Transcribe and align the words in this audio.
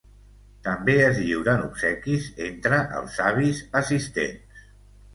També 0.67 0.95
es 1.09 1.19
lliuren 1.25 1.61
obsequis 1.67 2.33
entre 2.49 2.83
els 3.03 3.23
avis 3.31 3.65
assistents. 3.85 4.63